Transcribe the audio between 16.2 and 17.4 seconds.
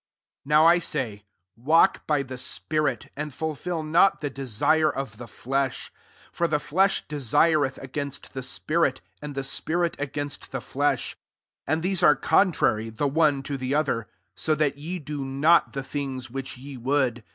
which ye would.